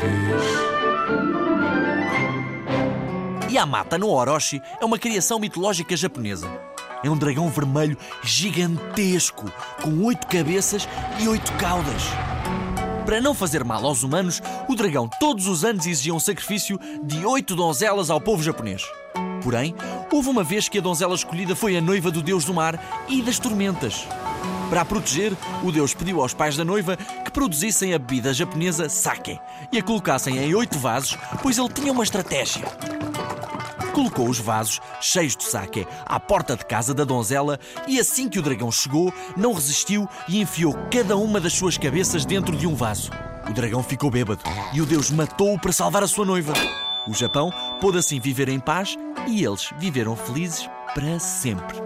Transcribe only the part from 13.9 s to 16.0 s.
humanos, o dragão todos os anos